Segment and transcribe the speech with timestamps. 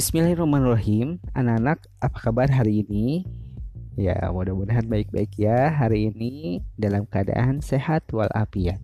[0.00, 3.28] Bismillahirrahmanirrahim Anak-anak apa kabar hari ini?
[4.00, 8.80] Ya mudah-mudahan baik-baik ya Hari ini dalam keadaan sehat walafiat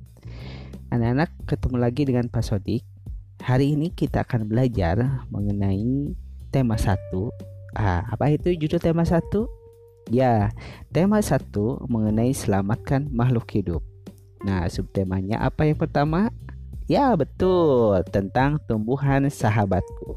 [0.93, 2.85] Anak-anak ketemu lagi dengan Pak Sodik
[3.41, 6.13] Hari ini kita akan belajar mengenai
[6.53, 7.33] tema satu.
[7.73, 9.49] ah, Apa itu judul tema satu?
[10.13, 10.53] Ya,
[10.93, 13.81] tema satu mengenai selamatkan makhluk hidup
[14.45, 16.29] Nah subtemanya apa yang pertama?
[16.87, 20.15] Ya betul tentang tumbuhan sahabatku.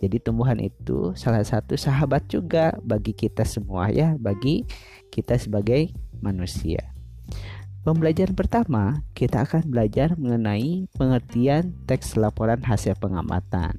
[0.00, 4.64] Jadi tumbuhan itu salah satu sahabat juga bagi kita semua ya, bagi
[5.12, 5.92] kita sebagai
[6.24, 6.80] manusia.
[7.84, 13.76] Pembelajaran pertama kita akan belajar mengenai pengertian teks laporan hasil pengamatan.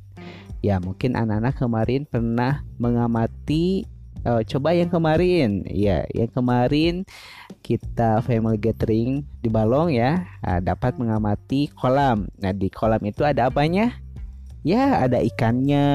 [0.62, 3.90] Ya mungkin anak-anak kemarin pernah mengamati
[4.28, 7.08] Oh, coba yang kemarin, ya, yang kemarin
[7.64, 12.28] kita family gathering di Balong ya, nah, dapat mengamati kolam.
[12.44, 13.96] Nah, di kolam itu ada apanya?
[14.68, 15.88] Ya, ada ikannya,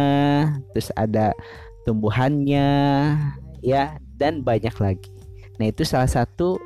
[0.72, 1.36] terus ada
[1.84, 2.72] tumbuhannya,
[3.60, 5.12] ya, dan banyak lagi.
[5.60, 6.56] Nah, itu salah satu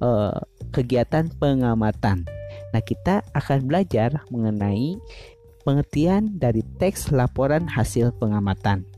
[0.00, 0.32] uh,
[0.72, 2.24] kegiatan pengamatan.
[2.72, 4.96] Nah, kita akan belajar mengenai
[5.60, 8.88] pengertian dari teks laporan hasil pengamatan.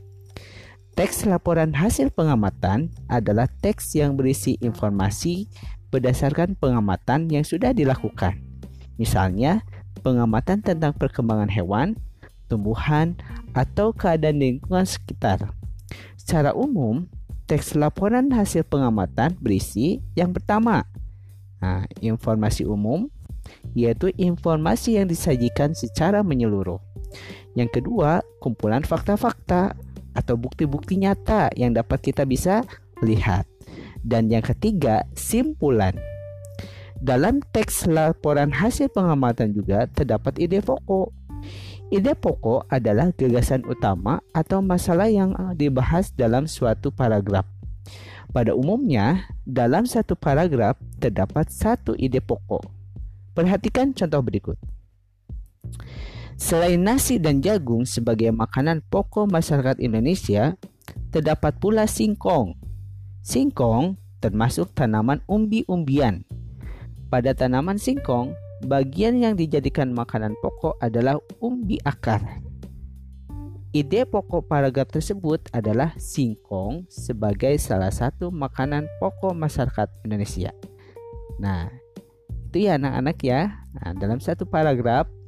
[0.99, 5.47] Teks laporan hasil pengamatan adalah teks yang berisi informasi
[5.95, 8.43] berdasarkan pengamatan yang sudah dilakukan.
[8.99, 9.63] Misalnya,
[10.03, 11.95] pengamatan tentang perkembangan hewan,
[12.51, 13.15] tumbuhan,
[13.55, 15.55] atau keadaan lingkungan sekitar.
[16.19, 17.07] Secara umum,
[17.47, 20.83] teks laporan hasil pengamatan berisi yang pertama,
[21.63, 23.07] nah, informasi umum,
[23.71, 26.83] yaitu informasi yang disajikan secara menyeluruh.
[27.55, 29.79] Yang kedua, kumpulan fakta-fakta
[30.19, 32.67] atau bukti-bukti nyata yang dapat kita bisa
[32.99, 33.47] lihat.
[34.03, 35.95] Dan yang ketiga, simpulan.
[36.99, 41.15] Dalam teks laporan hasil pengamatan juga terdapat ide pokok.
[41.89, 47.47] Ide pokok adalah gagasan utama atau masalah yang dibahas dalam suatu paragraf.
[48.29, 52.61] Pada umumnya, dalam satu paragraf terdapat satu ide pokok.
[53.33, 54.59] Perhatikan contoh berikut.
[56.39, 60.55] Selain nasi dan jagung sebagai makanan pokok masyarakat Indonesia,
[61.11, 62.55] terdapat pula singkong.
[63.19, 66.23] Singkong termasuk tanaman umbi-umbian.
[67.11, 68.31] Pada tanaman singkong,
[68.63, 72.23] bagian yang dijadikan makanan pokok adalah umbi akar.
[73.75, 80.55] Ide pokok paragraf tersebut adalah singkong sebagai salah satu makanan pokok masyarakat Indonesia.
[81.35, 81.67] Nah,
[82.47, 83.59] itu ya anak-anak ya.
[83.75, 85.18] Nah, dalam satu paragraf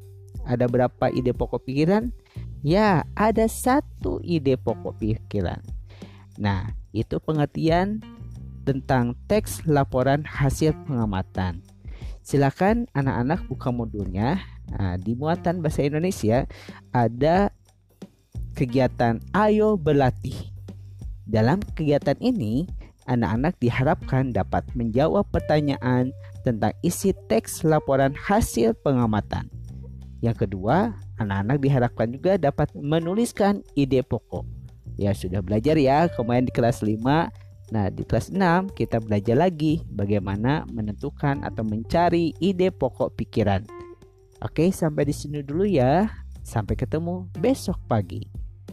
[0.45, 2.09] ada berapa ide pokok pikiran?
[2.61, 5.61] Ya, ada satu ide pokok pikiran.
[6.37, 8.01] Nah, itu pengertian
[8.63, 11.65] tentang teks laporan hasil pengamatan.
[12.21, 14.37] Silakan anak-anak buka modulnya.
[14.71, 16.45] Nah, di muatan bahasa Indonesia
[16.93, 17.49] ada
[18.53, 20.37] kegiatan Ayo Berlatih.
[21.25, 22.69] Dalam kegiatan ini,
[23.09, 26.13] anak-anak diharapkan dapat menjawab pertanyaan
[26.45, 29.49] tentang isi teks laporan hasil pengamatan.
[30.21, 34.45] Yang kedua, anak-anak diharapkan juga dapat menuliskan ide pokok.
[34.95, 37.33] Ya sudah belajar ya kemarin di kelas 5.
[37.73, 43.65] Nah, di kelas 6 kita belajar lagi bagaimana menentukan atau mencari ide pokok pikiran.
[44.45, 46.05] Oke, sampai di sini dulu ya.
[46.45, 48.25] Sampai ketemu besok pagi.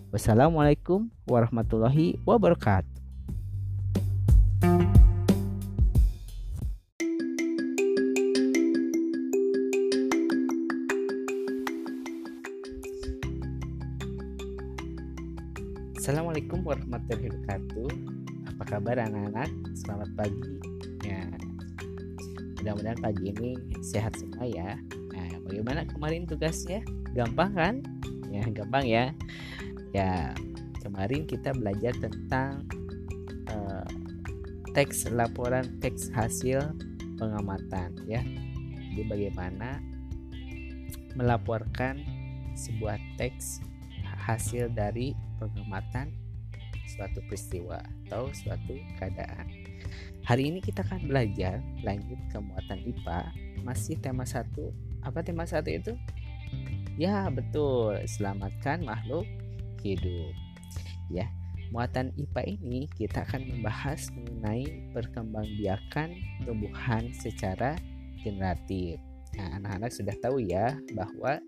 [0.08, 2.97] Wassalamualaikum warahmatullahi wabarakatuh.
[16.08, 17.90] Assalamualaikum warahmatullahi wabarakatuh.
[18.48, 19.52] Apa kabar anak-anak?
[19.76, 20.56] Selamat pagi.
[21.04, 21.20] Ya,
[22.56, 24.80] mudah-mudahan pagi ini sehat semua ya.
[24.88, 26.80] Nah, bagaimana kemarin tugasnya?
[27.12, 27.74] Gampang kan?
[28.32, 29.12] Ya, gampang ya.
[29.92, 30.32] Ya,
[30.80, 32.64] kemarin kita belajar tentang
[33.52, 33.84] uh,
[34.72, 36.72] teks laporan teks hasil
[37.20, 38.24] pengamatan ya.
[38.96, 39.76] Jadi bagaimana
[41.20, 42.00] melaporkan
[42.56, 43.60] sebuah teks
[44.24, 46.10] hasil dari pengamatan
[46.88, 49.46] suatu peristiwa atau suatu keadaan.
[50.26, 53.20] Hari ini kita akan belajar lanjut ke muatan IPA
[53.62, 54.74] masih tema satu.
[55.04, 55.94] Apa tema satu itu?
[56.98, 59.24] Ya betul, selamatkan makhluk
[59.86, 60.34] hidup.
[61.08, 61.30] Ya,
[61.70, 66.08] muatan IPA ini kita akan membahas mengenai perkembangbiakan
[66.44, 67.78] tumbuhan secara
[68.20, 68.98] generatif.
[69.38, 71.38] Nah, anak-anak sudah tahu ya bahwa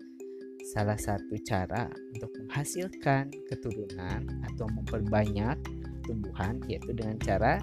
[0.71, 5.59] salah satu cara untuk menghasilkan keturunan atau memperbanyak
[6.07, 7.59] tumbuhan yaitu dengan cara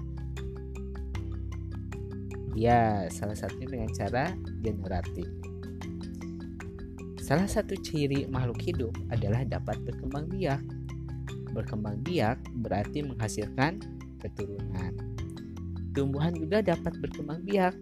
[2.53, 4.29] ya salah satunya dengan cara
[4.61, 5.25] generatif.
[7.17, 10.61] Salah satu ciri makhluk hidup adalah dapat berkembang biak.
[11.49, 13.81] berkembang biak berarti menghasilkan
[14.21, 14.93] keturunan.
[15.97, 17.73] Tumbuhan juga dapat berkembang biak,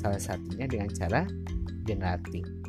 [0.00, 1.28] salah satunya dengan cara
[1.84, 2.61] generatif.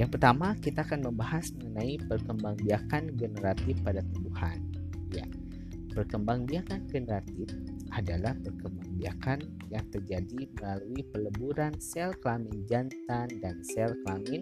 [0.00, 4.56] Yang pertama, kita akan membahas mengenai perkembangbiakan generatif pada tumbuhan.
[5.12, 5.28] Ya,
[5.92, 7.52] perkembangbiakan generatif
[7.92, 14.40] adalah perkembangbiakan yang terjadi melalui peleburan sel kelamin jantan dan sel kelamin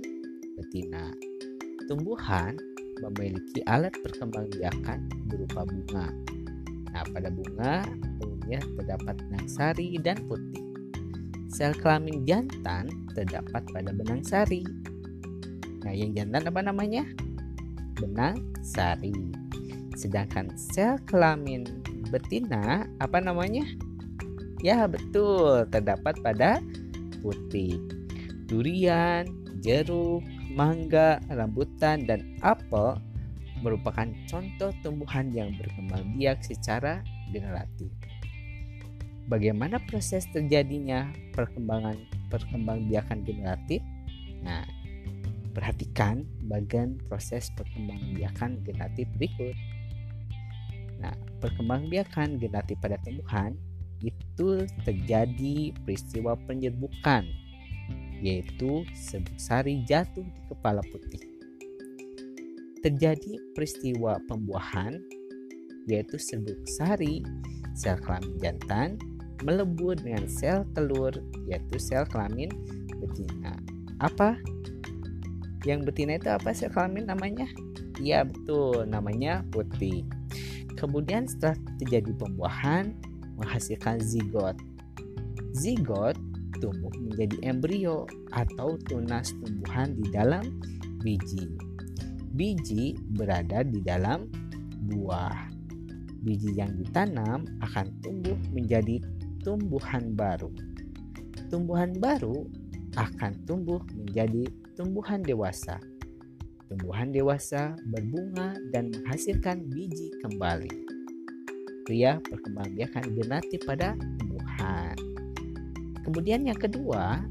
[0.55, 1.11] betina.
[1.91, 2.55] Tumbuhan
[3.03, 6.07] memiliki alat perkembangbiakan berupa bunga.
[6.95, 7.83] Nah, pada bunga
[8.23, 10.63] umumnya terdapat benang sari dan putih.
[11.51, 12.87] Sel kelamin jantan
[13.19, 14.63] terdapat pada benang sari
[15.83, 17.05] Nah, yang jantan apa namanya?
[17.99, 19.15] Benang sari.
[19.99, 21.67] Sedangkan sel kelamin
[22.09, 23.67] betina apa namanya?
[24.63, 26.59] Ya, betul, terdapat pada
[27.23, 27.79] putih.
[28.51, 29.27] Durian,
[29.63, 32.99] jeruk, mangga, rambutan, dan apel
[33.63, 37.03] merupakan contoh tumbuhan yang berkembang biak secara
[37.35, 37.91] generatif.
[39.29, 42.01] Bagaimana proses terjadinya perkembangan
[42.33, 43.85] perkembangbiakan generatif?
[44.41, 44.65] Nah,
[45.59, 49.59] Perhatikan bagian proses perkembangbiakan generatif berikut.
[51.03, 53.59] Nah, perkembangbiakan generatif pada tumbuhan
[53.99, 57.27] itu terjadi peristiwa penyerbukan
[58.23, 61.27] yaitu serbuk sari jatuh di kepala putih.
[62.79, 64.95] Terjadi peristiwa pembuahan
[65.91, 67.27] yaitu serbuk sari
[67.75, 68.95] sel kelamin jantan
[69.43, 71.11] melebur dengan sel telur
[71.51, 72.51] yaitu sel kelamin
[73.03, 73.59] betina.
[73.99, 74.39] Apa
[75.67, 77.49] yang betina itu apa sih kelamin namanya?
[77.99, 80.07] Iya betul, namanya putih.
[80.79, 82.95] Kemudian setelah terjadi pembuahan
[83.35, 84.55] menghasilkan zigot.
[85.51, 86.15] Zigot
[86.59, 90.45] tumbuh menjadi embrio atau tunas tumbuhan di dalam
[91.03, 91.47] biji.
[92.35, 94.31] Biji berada di dalam
[94.91, 95.51] buah.
[96.23, 99.03] Biji yang ditanam akan tumbuh menjadi
[99.43, 100.51] tumbuhan baru.
[101.51, 102.47] Tumbuhan baru
[102.99, 104.47] akan tumbuh menjadi
[104.79, 105.83] tumbuhan dewasa.
[106.71, 110.71] Tumbuhan dewasa berbunga dan menghasilkan biji kembali.
[111.83, 114.95] Pria perkembangbiakan generatif pada tumbuhan.
[116.07, 117.27] Kemudian yang kedua,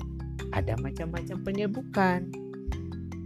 [0.51, 2.27] ada macam-macam penyerbukan.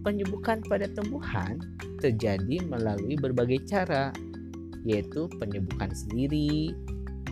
[0.06, 1.57] Penyerbukan pada tumbuhan
[1.97, 4.13] terjadi melalui berbagai cara,
[4.85, 6.77] yaitu penyerbukan sendiri,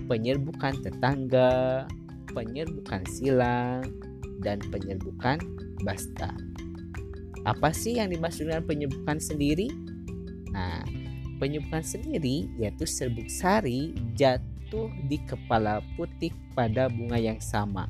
[0.10, 1.86] penyerbukan tetangga,
[2.34, 3.86] penyerbukan silang,
[4.42, 5.38] dan penyerbukan
[5.86, 6.34] basta.
[7.50, 9.74] Apa sih yang dimaksud dengan penyembuhan sendiri?
[10.54, 10.86] Nah,
[11.42, 17.90] penyembuhan sendiri yaitu serbuk sari jatuh di kepala putih pada bunga yang sama.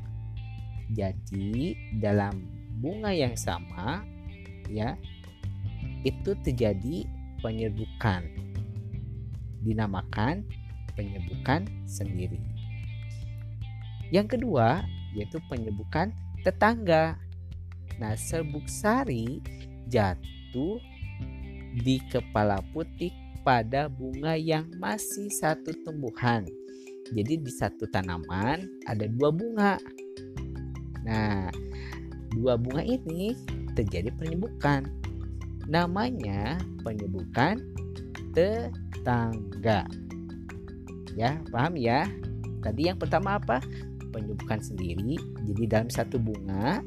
[0.96, 2.40] Jadi, dalam
[2.80, 4.00] bunga yang sama
[4.72, 4.96] ya,
[6.08, 7.04] itu terjadi
[7.44, 8.24] penyerbukan.
[9.60, 10.48] Dinamakan
[10.96, 12.40] penyerbukan sendiri.
[14.08, 17.20] Yang kedua yaitu penyerbukan tetangga.
[18.00, 19.44] Nah, serbuk sari
[19.92, 20.80] jatuh
[21.84, 23.12] di kepala putih
[23.44, 26.48] pada bunga yang masih satu tumbuhan.
[27.12, 29.74] Jadi di satu tanaman ada dua bunga.
[31.04, 31.52] Nah,
[32.32, 33.36] dua bunga ini
[33.76, 34.88] terjadi penyembukan.
[35.68, 37.60] Namanya penyembukan
[38.32, 39.84] tetangga.
[41.18, 42.08] Ya, paham ya?
[42.64, 43.60] Tadi yang pertama apa?
[44.10, 45.18] Penyembukan sendiri.
[45.46, 46.80] Jadi dalam satu bunga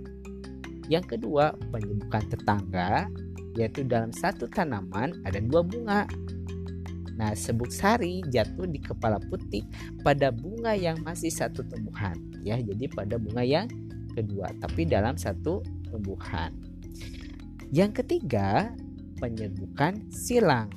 [0.92, 3.08] yang kedua, penyembuhan tetangga,
[3.56, 6.10] yaitu dalam satu tanaman ada dua bunga.
[7.14, 9.62] Nah, sebuk sari jatuh di kepala putih
[10.02, 12.58] pada bunga yang masih satu tumbuhan, ya.
[12.58, 13.70] Jadi pada bunga yang
[14.18, 15.62] kedua, tapi dalam satu
[15.94, 16.50] tumbuhan.
[17.70, 18.74] Yang ketiga,
[19.22, 20.74] penyerbukan silang.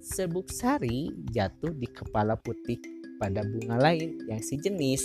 [0.00, 2.78] Sebuk sari jatuh di kepala putih
[3.18, 5.02] pada bunga lain yang sejenis,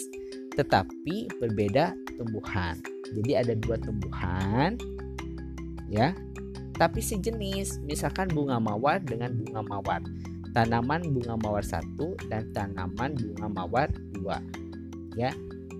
[0.59, 2.77] tetapi berbeda tumbuhan.
[3.11, 4.79] Jadi ada dua tumbuhan
[5.91, 6.15] ya,
[6.79, 7.83] tapi sejenis.
[7.83, 10.01] Misalkan bunga mawar dengan bunga mawar.
[10.51, 14.39] Tanaman bunga mawar satu dan tanaman bunga mawar dua.
[15.15, 15.31] Ya.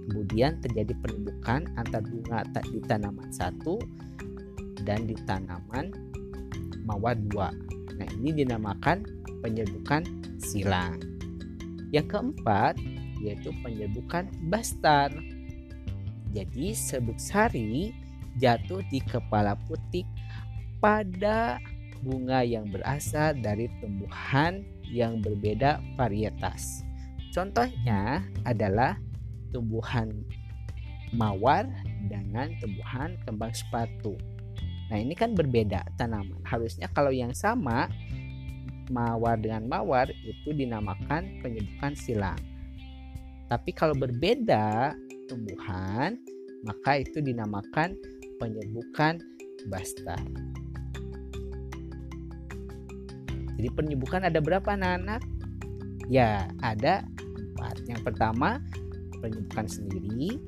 [0.02, 3.80] Kemudian terjadi penumbukan antar bunga di tanaman satu
[4.84, 5.94] dan di tanaman
[6.84, 7.54] mawar dua.
[7.96, 9.06] Nah, ini dinamakan
[9.46, 10.04] penyerbukan
[10.42, 11.00] silang.
[11.94, 12.76] Yang keempat
[13.22, 15.14] yaitu penyerbukan bastar.
[16.32, 17.92] Jadi sebuk sari
[18.40, 20.08] jatuh di kepala putih
[20.80, 21.60] pada
[22.02, 26.84] bunga yang berasal dari tumbuhan yang berbeda varietas.
[27.32, 29.00] Contohnya adalah
[29.56, 30.12] tumbuhan
[31.16, 31.68] mawar
[32.08, 34.16] dengan tumbuhan kembang sepatu.
[34.92, 36.44] Nah, ini kan berbeda tanaman.
[36.44, 37.88] Harusnya kalau yang sama
[38.92, 42.40] mawar dengan mawar itu dinamakan penyebukan silang.
[43.48, 44.96] Tapi kalau berbeda
[45.32, 46.20] tumbuhan,
[46.68, 47.96] maka itu dinamakan
[48.36, 49.24] penyebukan
[49.72, 50.20] basta.
[53.56, 55.24] Jadi penyebukan ada berapa anak-anak?
[56.12, 57.08] Ya, ada
[57.40, 57.88] empat.
[57.88, 58.60] Yang pertama
[59.24, 60.42] penyebukan sendiri,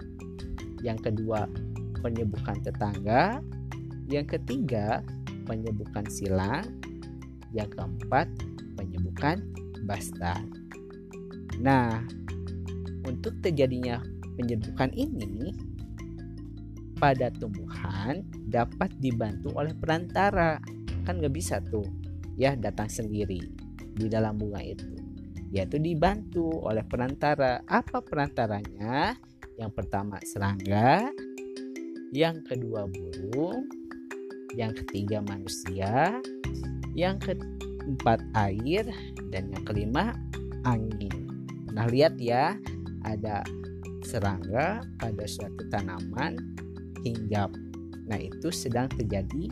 [0.83, 1.47] yang kedua
[2.03, 3.39] penyebukan tetangga,
[4.11, 4.99] yang ketiga
[5.47, 6.67] penyebukan silang,
[7.55, 8.27] yang keempat
[8.75, 9.39] penyebukan
[9.85, 10.41] basta.
[11.61, 12.01] Nah,
[13.05, 14.01] untuk terjadinya
[14.35, 15.53] penyebukan ini
[16.97, 20.61] pada tumbuhan dapat dibantu oleh perantara.
[21.03, 21.83] Kan nggak bisa tuh
[22.39, 23.43] ya datang sendiri
[23.93, 24.87] di dalam bunga itu.
[25.53, 27.61] Yaitu dibantu oleh perantara.
[27.69, 29.13] Apa perantaranya?
[29.59, 31.13] Yang pertama serangga.
[32.09, 33.69] Yang kedua burung.
[34.57, 36.17] Yang ketiga manusia.
[36.97, 38.89] Yang keempat air.
[39.29, 40.17] Dan yang kelima
[40.65, 41.29] angin.
[41.69, 42.57] Nah lihat ya
[43.05, 43.45] ada
[44.03, 46.37] serangga pada suatu tanaman
[47.03, 47.51] hinggap
[48.03, 49.47] nah itu sedang terjadi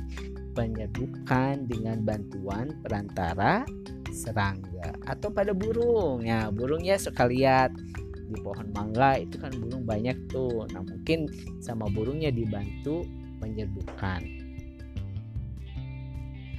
[0.54, 3.64] penyedukan dengan bantuan perantara
[4.12, 6.24] serangga atau pada burung.
[6.28, 7.72] Ya burungnya suka lihat
[8.32, 10.68] di pohon mangga itu kan burung banyak tuh.
[10.72, 11.32] Nah mungkin
[11.64, 13.08] sama burungnya dibantu
[13.40, 14.22] menyerbukan.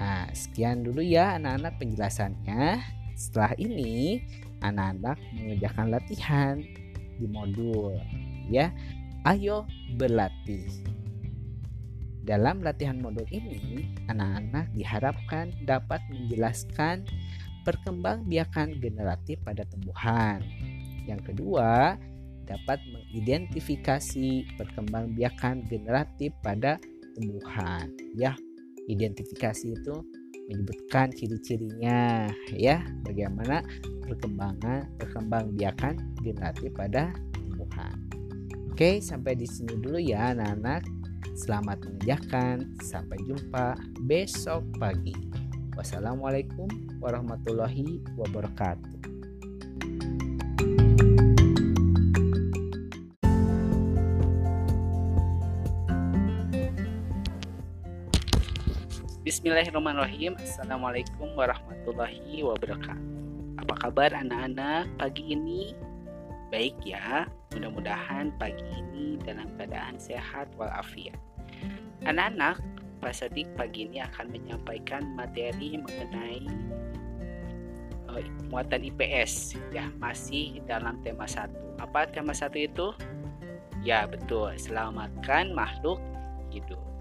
[0.00, 2.80] Nah sekian dulu ya anak-anak penjelasannya.
[3.12, 4.24] Setelah ini
[4.64, 6.54] anak-anak mengerjakan latihan
[7.22, 7.94] di modul
[8.50, 8.74] ya
[9.22, 9.62] ayo
[9.94, 10.66] berlatih
[12.22, 17.02] dalam latihan modul ini, anak-anak diharapkan dapat menjelaskan
[17.66, 20.38] perkembangbiakan generatif pada tumbuhan.
[21.02, 21.98] Yang kedua,
[22.46, 26.78] dapat mengidentifikasi perkembangbiakan generatif pada
[27.18, 27.90] tumbuhan.
[28.14, 28.38] Ya,
[28.86, 30.06] identifikasi itu
[30.52, 33.64] menyebutkan ciri-cirinya ya, bagaimana
[34.04, 37.96] perkembangan perkembangbiakan generatif pada tumbuhan.
[38.68, 40.84] Oke, sampai di sini dulu ya anak-anak.
[41.32, 42.76] Selamat mengerjakan.
[42.84, 45.16] Sampai jumpa besok pagi.
[45.72, 46.68] Wassalamualaikum
[47.00, 48.91] warahmatullahi wabarakatuh.
[59.32, 63.00] Bismillahirrahmanirrahim Assalamualaikum warahmatullahi wabarakatuh
[63.64, 65.72] Apa kabar anak-anak pagi ini?
[66.52, 67.24] Baik ya,
[67.56, 71.16] mudah-mudahan pagi ini dalam keadaan sehat walafiat.
[72.04, 72.60] Anak-anak,
[73.00, 76.44] Pak Sodik pagi ini akan menyampaikan materi mengenai
[78.12, 78.20] uh,
[78.52, 81.56] muatan IPS ya masih dalam tema satu.
[81.80, 82.92] Apa tema satu itu?
[83.80, 86.04] Ya betul, selamatkan makhluk
[86.52, 86.91] hidup.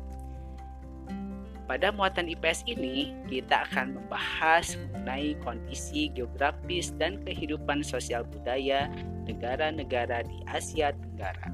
[1.71, 8.91] Pada muatan IPS ini, kita akan membahas mengenai kondisi geografis dan kehidupan sosial budaya
[9.23, 11.47] negara-negara di Asia Tenggara.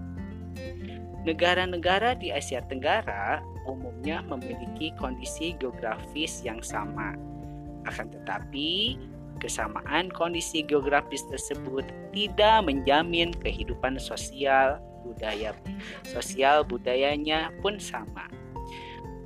[1.22, 7.14] Negara-negara di Asia Tenggara umumnya memiliki kondisi geografis yang sama.
[7.86, 8.98] Akan tetapi,
[9.38, 15.54] kesamaan kondisi geografis tersebut tidak menjamin kehidupan sosial budaya
[16.10, 18.26] sosial budayanya pun sama.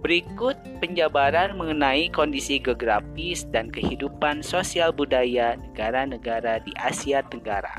[0.02, 7.78] Berikut penjabaran mengenai kondisi geografis dan kehidupan sosial budaya negara-negara di Asia Tenggara.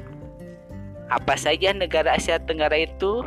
[1.10, 3.26] Apa saja negara Asia Tenggara itu?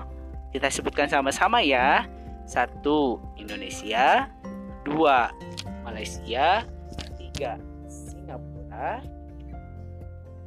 [0.55, 2.07] Kita sebutkan sama-sama ya.
[2.47, 4.31] Satu, Indonesia.
[4.87, 5.27] Dua,
[5.83, 6.63] Malaysia.
[7.19, 7.59] Tiga,
[7.91, 9.03] Singapura.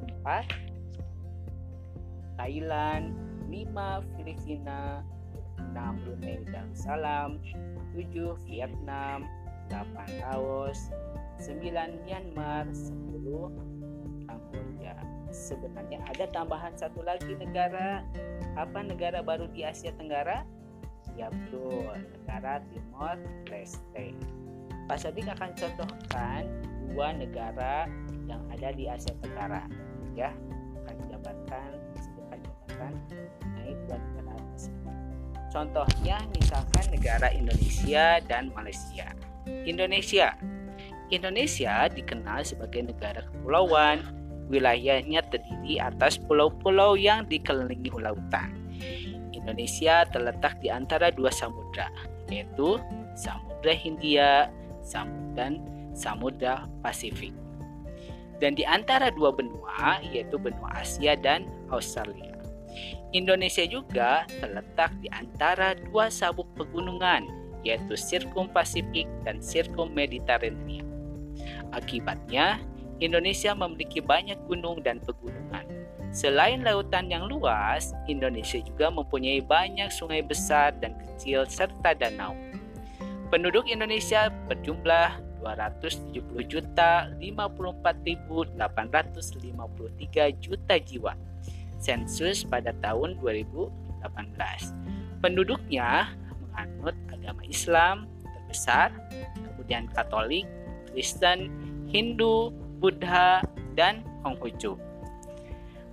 [0.08, 0.48] Empat,
[2.40, 3.12] Thailand.
[3.52, 5.04] Lima, Filipina.
[5.58, 7.42] Enam, Brunei Darussalam
[7.92, 9.26] 7 Vietnam
[9.68, 10.88] 8 Laos
[11.42, 14.94] 9 Myanmar 10 Kamboja.
[15.28, 18.02] Sebenarnya ada tambahan satu lagi negara.
[18.56, 20.42] Apa negara baru di Asia Tenggara?
[21.14, 21.94] Ya betul.
[21.94, 24.16] Negara Timor Leste.
[24.88, 26.48] Pak Sadik akan contohkan
[26.88, 27.86] dua negara
[28.24, 29.68] yang ada di Asia Tenggara.
[30.16, 30.32] Ya
[30.84, 32.92] akan jabarkan sebutkan jabatan
[33.54, 34.17] naik tersebut
[35.48, 39.08] Contohnya misalkan negara Indonesia dan Malaysia.
[39.64, 40.36] Indonesia
[41.08, 44.04] Indonesia dikenal sebagai negara kepulauan.
[44.48, 48.56] Wilayahnya terdiri atas pulau-pulau yang dikelilingi lautan.
[49.32, 51.92] Indonesia terletak di antara dua samudra,
[52.32, 52.80] yaitu
[53.12, 54.48] Samudra Hindia
[55.36, 55.60] dan
[55.92, 57.36] Samudra Pasifik.
[58.40, 62.37] Dan di antara dua benua, yaitu benua Asia dan Australia.
[63.16, 67.24] Indonesia juga terletak di antara dua sabuk pegunungan,
[67.64, 70.84] yaitu Sirkum Pasifik dan Sirkum Mediterania.
[71.72, 72.60] Akibatnya,
[72.98, 75.64] Indonesia memiliki banyak gunung dan pegunungan.
[76.08, 82.32] Selain lautan yang luas, Indonesia juga mempunyai banyak sungai besar dan kecil serta danau.
[83.28, 88.56] Penduduk Indonesia berjumlah 270 juta 54.853
[90.40, 91.12] juta jiwa.
[91.78, 94.02] Sensus pada tahun 2018.
[95.22, 98.94] Penduduknya menganut agama Islam terbesar,
[99.34, 100.46] kemudian Katolik,
[100.90, 101.50] Kristen,
[101.90, 103.42] Hindu, Buddha,
[103.74, 104.78] dan Konghucu.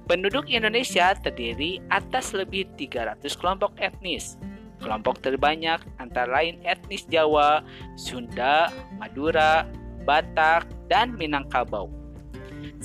[0.05, 4.37] Penduduk Indonesia terdiri atas lebih 300 kelompok etnis,
[4.83, 7.63] Kelompok terbanyak antara lain etnis Jawa,
[7.95, 9.63] Sunda, Madura,
[10.03, 11.87] Batak, dan Minangkabau.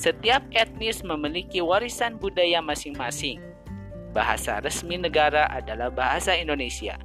[0.01, 3.37] Setiap etnis memiliki warisan budaya masing-masing.
[4.17, 6.97] Bahasa resmi negara adalah bahasa Indonesia.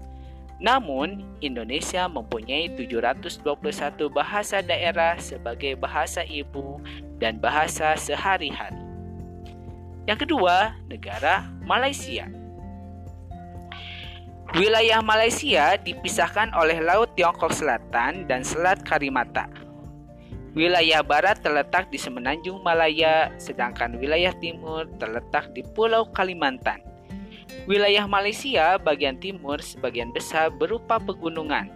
[0.63, 6.79] Namun, Indonesia mempunyai 721 bahasa daerah sebagai bahasa ibu
[7.19, 8.79] dan bahasa sehari-hari.
[10.07, 12.31] Yang kedua, negara Malaysia.
[14.55, 19.64] Wilayah Malaysia dipisahkan oleh Laut Tiongkok Selatan dan Selat Karimata.
[20.55, 26.79] Wilayah barat terletak di Semenanjung Malaya, sedangkan wilayah timur terletak di Pulau Kalimantan.
[27.67, 31.67] Wilayah Malaysia bagian timur sebagian besar berupa pegunungan.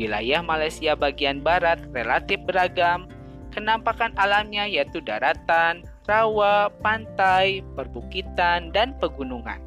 [0.00, 3.04] Wilayah Malaysia bagian barat relatif beragam,
[3.52, 9.60] kenampakan alamnya yaitu daratan, rawa, pantai, perbukitan, dan pegunungan.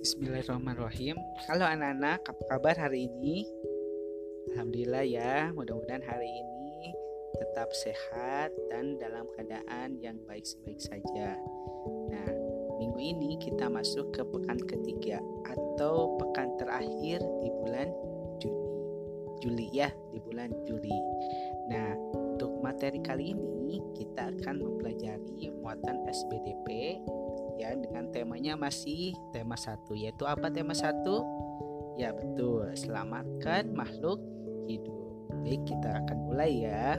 [0.00, 1.20] Bismillahirrahmanirrahim.
[1.52, 3.44] Halo anak-anak, apa kabar hari ini?
[4.56, 6.96] Alhamdulillah ya, mudah-mudahan hari ini
[7.36, 11.36] tetap sehat dan dalam keadaan yang baik-baik saja.
[12.08, 12.30] Nah,
[12.80, 17.92] minggu ini kita masuk ke pekan ketiga atau pekan terakhir di bulan
[18.40, 18.64] Juni.
[19.44, 20.96] Juli ya, di bulan Juli.
[21.68, 26.96] Nah, untuk materi kali ini kita akan mempelajari muatan SBDP
[27.60, 31.20] ya dengan temanya masih tema satu yaitu apa tema satu
[32.00, 34.20] ya betul selamatkan makhluk
[34.66, 34.94] hidup.
[35.46, 36.98] Baik kita akan mulai ya.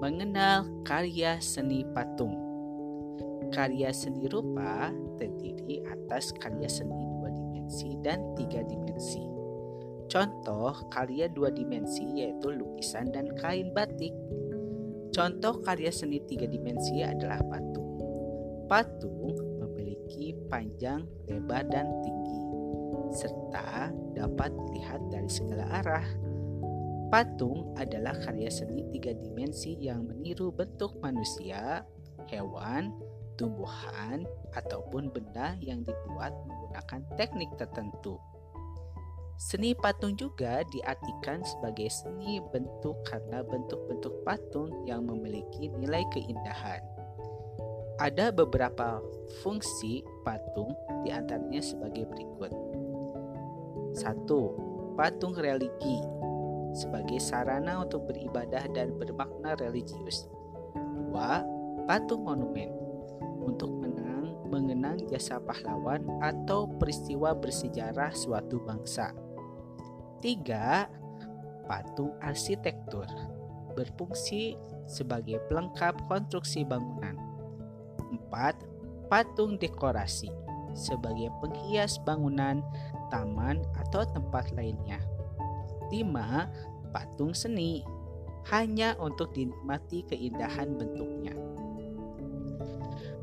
[0.00, 2.32] Mengenal karya seni patung.
[3.52, 4.88] Karya seni rupa
[5.20, 9.20] terdiri atas karya seni dua dimensi dan tiga dimensi.
[10.10, 14.10] Contoh karya dua dimensi yaitu lukisan dan kain batik.
[15.14, 17.90] Contoh karya seni tiga dimensi adalah patung.
[18.70, 22.40] Patung memiliki panjang, lebar, dan tinggi,
[23.12, 26.06] serta dapat dilihat dari segala arah.
[27.10, 31.82] Patung adalah karya seni tiga dimensi yang meniru bentuk manusia,
[32.30, 32.94] hewan,
[33.34, 34.22] tumbuhan,
[34.54, 38.14] ataupun benda yang dibuat menggunakan teknik tertentu.
[39.40, 46.84] Seni patung juga diartikan sebagai seni bentuk karena bentuk-bentuk patung yang memiliki nilai keindahan.
[47.96, 49.00] Ada beberapa
[49.40, 52.69] fungsi patung di antaranya sebagai berikut.
[53.94, 54.94] 1.
[54.94, 55.98] Patung religi
[56.76, 60.30] sebagai sarana untuk beribadah dan bermakna religius.
[60.74, 61.86] 2.
[61.88, 62.70] Patung monumen
[63.42, 69.10] untuk menang, mengenang jasa pahlawan atau peristiwa bersejarah suatu bangsa.
[70.20, 70.86] Tiga,
[71.66, 73.08] patung arsitektur
[73.74, 77.16] berfungsi sebagai pelengkap konstruksi bangunan.
[78.10, 78.58] Empat,
[79.08, 80.30] patung dekorasi
[80.74, 82.62] sebagai penghias bangunan,
[83.10, 85.02] taman, atau tempat lainnya.
[85.90, 86.46] Lima,
[86.94, 87.82] patung seni
[88.48, 91.34] hanya untuk dinikmati keindahan bentuknya.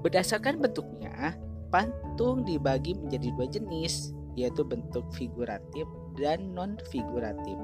[0.06, 1.34] Berdasarkan bentuknya,
[1.74, 5.90] patung dibagi menjadi dua jenis, yaitu bentuk figuratif
[6.22, 7.58] dan non-figuratif.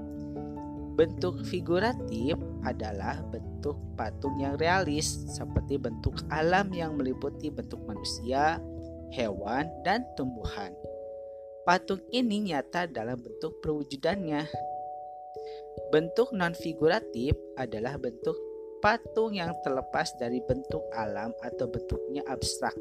[0.93, 8.61] Bentuk figuratif adalah bentuk patung yang realis, seperti bentuk alam yang meliputi bentuk manusia,
[9.13, 10.73] hewan, dan tumbuhan.
[11.63, 14.43] Patung ini nyata dalam bentuk perwujudannya.
[15.95, 18.35] Bentuk non-figuratif adalah bentuk
[18.83, 22.75] patung yang terlepas dari bentuk alam atau bentuknya abstrak,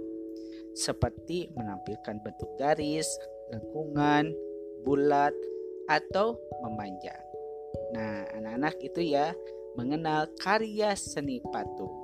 [0.74, 3.06] seperti menampilkan bentuk garis,
[3.54, 4.34] lengkungan,
[4.82, 5.30] bulat,
[5.86, 6.34] atau
[6.66, 7.22] memanjang.
[7.94, 9.30] Nah, anak-anak itu ya
[9.78, 11.94] mengenal karya seni patung.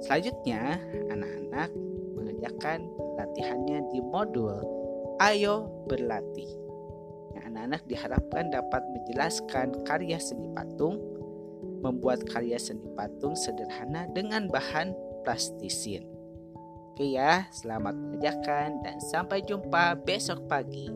[0.00, 0.80] Selanjutnya,
[1.12, 1.68] anak-anak
[2.16, 2.88] mengerjakan
[3.20, 4.83] latihannya di modul
[5.22, 6.50] Ayo Berlatih.
[7.46, 10.98] Anak-anak diharapkan dapat menjelaskan karya seni patung,
[11.86, 14.90] membuat karya seni patung sederhana dengan bahan
[15.22, 16.02] plastisin.
[16.94, 20.90] Oke ya, selamat mengerjakan dan sampai jumpa besok pagi.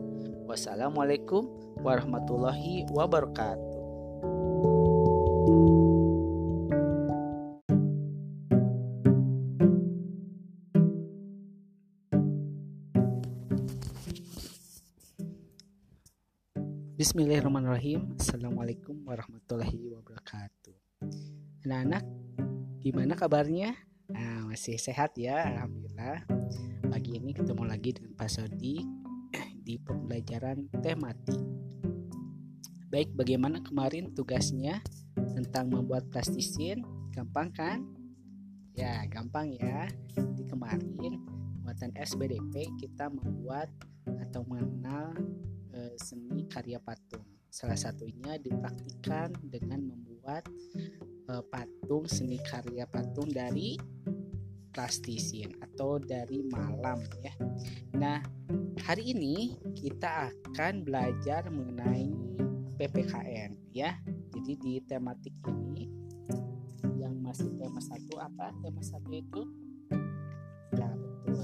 [0.51, 1.47] Wassalamualaikum
[1.79, 3.79] warahmatullahi wabarakatuh.
[17.09, 20.77] Bismillahirrahmanirrahim Assalamualaikum warahmatullahi wabarakatuh
[21.65, 22.05] Anak-anak
[22.85, 23.73] Gimana kabarnya?
[24.13, 26.21] Nah, masih sehat ya Alhamdulillah
[26.85, 28.85] Pagi ini ketemu lagi dengan Pak Sodi
[29.65, 31.41] Di pembelajaran tematik
[32.93, 34.77] Baik, bagaimana kemarin tugasnya
[35.33, 36.85] tentang membuat plastisin?
[37.09, 37.89] Gampang kan?
[38.77, 39.89] Ya, gampang ya.
[40.13, 41.25] Di kemarin
[41.65, 43.73] buatan SBDP kita membuat
[44.05, 45.17] atau mengenal
[45.73, 47.25] e, seni karya patung.
[47.49, 50.45] Salah satunya dipraktikkan dengan membuat
[51.29, 53.77] e, patung seni karya patung dari
[54.69, 57.33] plastisin atau dari malam ya.
[57.97, 58.21] Nah,
[58.85, 62.13] hari ini kita akan belajar mengenai
[62.79, 63.97] PPKN ya.
[64.31, 65.89] Jadi di tematik ini
[66.95, 68.55] yang masih tema satu apa?
[68.63, 69.41] Tema satu itu
[70.77, 71.43] ya betul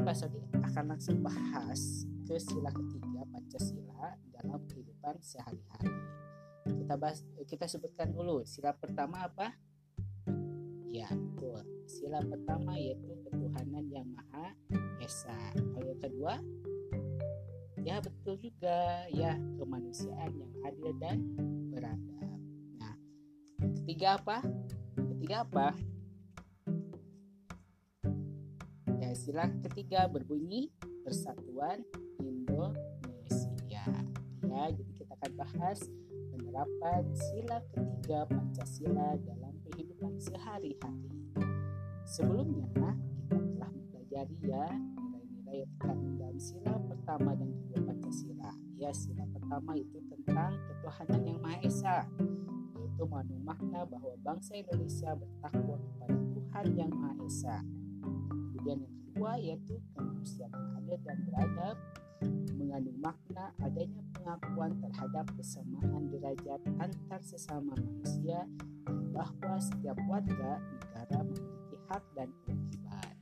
[0.00, 5.92] Pak Sodi akan langsung bahas ke sila ketiga Pancasila dalam kehidupan sehari-hari.
[6.64, 9.52] Kita bahas, kita sebutkan dulu sila pertama apa?
[10.88, 11.60] Ya, betul.
[11.84, 14.56] Sila pertama yaitu ketuhanan yang maha
[15.04, 15.36] esa.
[15.54, 16.40] Kalau kedua
[17.80, 21.18] ya betul juga ya kemanusiaan yang adil dan
[21.72, 22.40] beradab
[22.76, 22.94] nah
[23.80, 24.44] ketiga apa
[25.16, 25.72] ketiga apa
[29.14, 30.70] sila ketiga berbunyi
[31.02, 31.82] persatuan
[32.22, 33.86] Indonesia
[34.44, 35.78] ya jadi kita akan bahas
[36.34, 41.10] penerapan sila ketiga Pancasila dalam kehidupan sehari-hari
[42.10, 42.66] sebelumnya
[43.30, 48.50] kita telah mempelajari ya nilai-nilai yang terkandung dalam sila pertama dan kedua Pancasila.
[48.80, 51.96] Ya, sila pertama itu tentang ketuhanan yang Maha Esa,
[52.80, 57.56] yaitu mengandung makna bahwa bangsa Indonesia bertakwa kepada Tuhan yang Maha Esa.
[58.32, 58.99] Kemudian yang
[59.36, 61.76] yaitu kemanusiaan adil dan beradab,
[62.56, 68.48] mengandung makna adanya pengakuan terhadap kesamaan derajat antar sesama manusia
[68.86, 73.14] dan bahwa setiap warga negara memiliki hak dan kewajiban.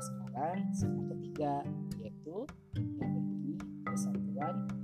[0.00, 1.54] Sekarang sila ketiga
[2.00, 2.36] yaitu
[2.74, 4.79] yang berbunyi Persatuan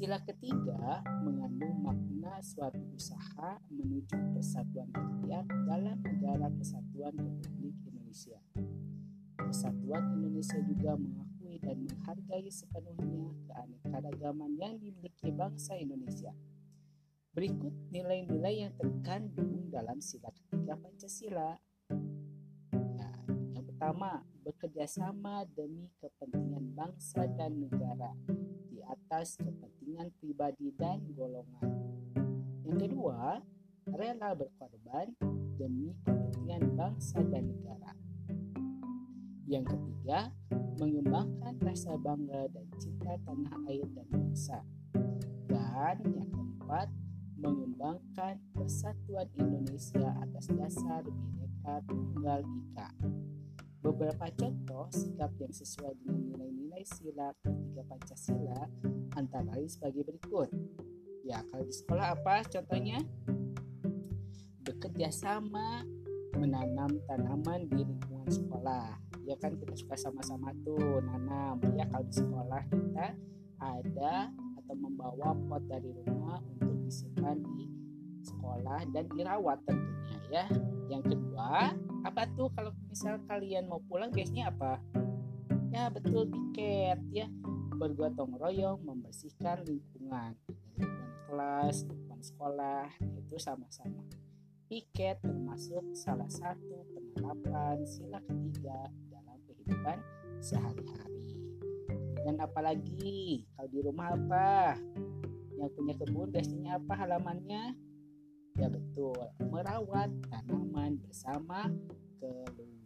[0.00, 8.40] Sila ketiga mengandung makna suatu usaha menuju persatuan rakyat dalam negara kesatuan Republik Indonesia.
[9.36, 16.32] Persatuan Indonesia juga mengakui dan menghargai sepenuhnya keanekaragaman yang dimiliki bangsa Indonesia.
[17.36, 21.60] Berikut nilai-nilai yang terkandung dalam sila ketiga Pancasila.
[22.72, 23.16] Nah,
[23.52, 28.16] yang pertama, bekerja sama demi kepentingan bangsa dan negara
[28.90, 31.70] atas kepentingan pribadi dan golongan.
[32.66, 33.38] Yang kedua,
[33.86, 35.14] rela berkorban
[35.58, 37.92] demi kepentingan bangsa dan negara.
[39.50, 40.30] Yang ketiga,
[40.78, 44.62] mengembangkan rasa bangga dan cinta tanah air dan bangsa.
[45.50, 46.88] Dan yang keempat,
[47.40, 52.88] mengembangkan persatuan Indonesia atas dasar Bhinneka Tunggal Ika.
[53.80, 56.29] Beberapa contoh sikap yang sesuai dengan
[56.80, 58.60] nilai-nilai sila ketiga Pancasila
[59.12, 60.48] antara lain sebagai berikut.
[61.28, 62.98] Ya, kalau di sekolah apa contohnya?
[64.64, 65.84] Bekerja sama
[66.40, 68.96] menanam tanaman di lingkungan sekolah.
[69.28, 71.60] Ya kan kita suka sama-sama tuh nanam.
[71.76, 73.06] Ya kalau di sekolah kita
[73.60, 74.32] ada
[74.64, 77.68] atau membawa pot dari rumah untuk disimpan di
[78.24, 80.44] sekolah dan dirawat tentunya ya.
[80.88, 81.76] Yang kedua,
[82.08, 84.80] apa tuh kalau misal kalian mau pulang biasanya apa?
[85.70, 87.30] Ya betul tiket ya.
[87.78, 90.34] Bergotong royong membersihkan lingkungan,
[90.76, 94.02] lingkungan kelas, lingkungan sekolah itu sama-sama.
[94.66, 99.98] Piket termasuk salah satu penerapan sila ketiga dalam kehidupan
[100.42, 101.38] sehari-hari.
[102.26, 104.76] Dan apalagi kalau di rumah apa?
[105.60, 107.76] yang punya kebun biasanya apa halamannya?
[108.56, 111.68] Ya betul, merawat tanaman bersama
[112.16, 112.79] keluarga.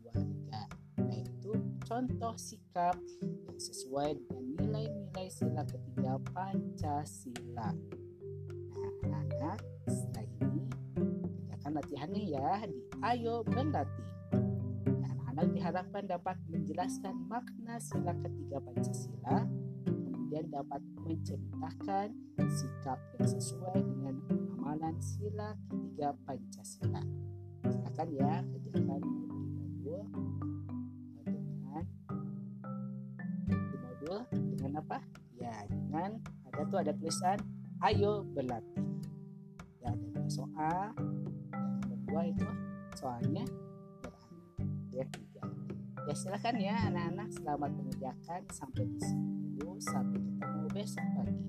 [1.84, 7.76] Nah contoh sikap yang sesuai dengan nilai-nilai sila ketiga Pancasila.
[8.72, 10.64] Nah anak-anak setelah ini
[11.44, 14.08] kerjakan latihannya ya di Ayo Berlatih.
[14.88, 19.44] Anak-anak diharapkan dapat menjelaskan makna sila ketiga Pancasila
[19.84, 22.16] kemudian dapat menceritakan
[22.48, 27.04] sikap yang sesuai dengan pengamalan sila ketiga Pancasila.
[27.68, 30.08] Silakan ya kerjakan modul
[34.74, 34.98] dengan apa?
[35.38, 36.10] Ya dengan
[36.50, 37.38] ada tuh ada tulisan
[37.86, 38.82] ayo berlatih.
[39.78, 40.90] Ya ada soal.
[41.86, 42.48] Yang kedua itu
[42.98, 43.44] soalnya
[44.02, 44.34] beranak.
[44.90, 45.42] Ya tiga.
[46.10, 51.46] Ya silakan ya anak-anak selamat mengerjakan sampai di sini dulu sampai ketemu besok pagi.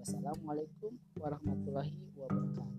[0.00, 2.71] Wassalamualaikum warahmatullahi wabarakatuh.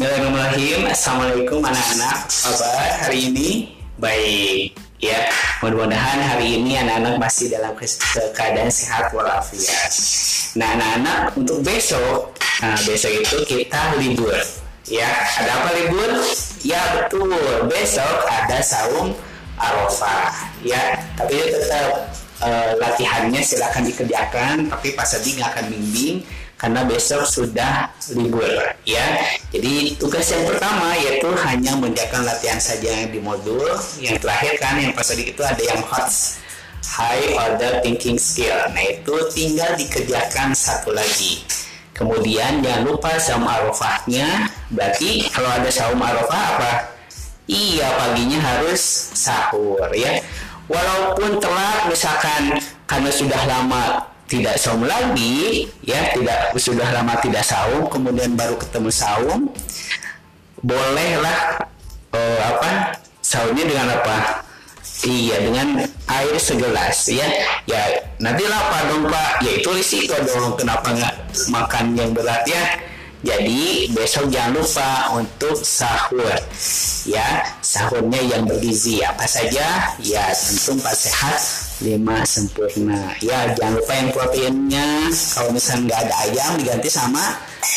[0.00, 3.48] Bismillahirrahmanirrahim Assalamualaikum anak-anak Kabar hari ini
[4.00, 5.28] Baik ya
[5.60, 7.76] Mudah-mudahan hari ini anak-anak masih dalam
[8.32, 9.92] keadaan sehat walafiat
[10.56, 12.32] Nah anak-anak untuk besok
[12.64, 14.40] Nah, besok itu kita libur.
[14.88, 15.04] Ya,
[15.36, 16.12] ada apa libur?
[16.64, 17.68] Ya, betul.
[17.68, 19.12] Besok ada saum
[19.60, 20.32] Arafah.
[20.64, 22.08] Ya, tapi tetap
[22.44, 26.20] uh, latihannya silakan dikerjakan, tapi Pak Sadi nggak akan bimbing
[26.60, 28.44] karena besok sudah libur
[28.84, 29.24] ya.
[29.48, 33.64] Jadi tugas yang pertama yaitu hanya mengerjakan latihan saja di modul.
[33.96, 36.12] Yang terakhir kan yang pas tadi itu ada yang hot
[36.84, 38.60] high order thinking skill.
[38.76, 41.48] Nah itu tinggal dikerjakan satu lagi.
[41.96, 44.52] Kemudian jangan lupa saum arafahnya.
[44.68, 46.72] Berarti kalau ada saum arafah apa?
[47.48, 48.84] Iya paginya harus
[49.16, 50.20] sahur ya.
[50.68, 57.90] Walaupun telat misalkan karena sudah lama tidak saum lagi ya tidak sudah lama tidak saum
[57.90, 59.50] kemudian baru ketemu saum
[60.62, 61.66] bolehlah
[62.14, 64.46] uh, apa saumnya dengan apa
[65.00, 65.80] Iya dengan
[66.12, 67.24] air segelas ya.
[67.64, 69.40] Ya nanti lapar dong pak.
[69.40, 70.60] Ya itu risiko dong.
[70.60, 71.14] Kenapa nggak
[71.48, 72.60] makan yang berat ya?
[73.20, 76.32] Jadi besok jangan lupa untuk sahur.
[77.04, 79.04] Ya sahurnya yang bergizi.
[79.04, 79.92] Apa saja?
[80.00, 81.40] Ya tentu empat sehat
[81.84, 83.12] lima sempurna.
[83.20, 84.88] Ya jangan lupa yang proteinnya.
[85.36, 87.24] Kalau misalnya nggak ada ayam diganti sama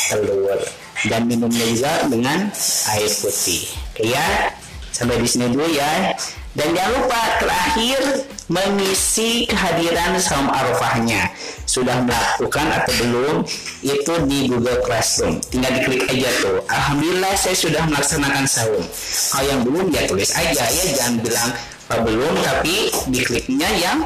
[0.08, 0.60] telur.
[1.04, 2.48] Dan minumnya juga dengan
[2.96, 3.68] air putih.
[4.00, 4.56] Ya
[4.94, 6.14] sampai di sini dulu ya
[6.54, 8.00] dan jangan lupa terakhir
[8.46, 11.34] mengisi kehadiran saum arafahnya.
[11.66, 13.36] Sudah melakukan atau belum?
[13.82, 15.42] Itu di Google Classroom.
[15.50, 16.62] Tinggal diklik aja tuh.
[16.70, 18.86] Alhamdulillah saya sudah melaksanakan saum.
[19.34, 20.84] Kalau yang belum ya tulis aja ya.
[20.94, 21.50] Jangan bilang
[21.94, 24.00] belum tapi dikliknya yang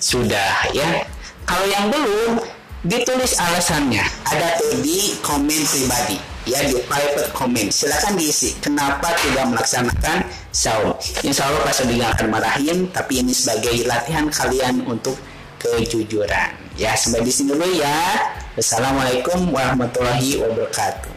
[0.00, 1.04] sudah ya.
[1.44, 2.40] Kalau yang belum
[2.88, 4.08] ditulis alasannya.
[4.24, 7.70] Ada tuh di komen pribadi ya di private comment.
[7.70, 8.58] Silahkan diisi.
[8.58, 10.18] Kenapa tidak melaksanakan
[10.50, 15.14] saum insya Allah Pak Sodi akan marahin tapi ini sebagai latihan kalian untuk
[15.62, 16.50] kejujuran.
[16.74, 18.18] Ya sampai di sini dulu ya.
[18.58, 21.09] Assalamualaikum warahmatullahi wabarakatuh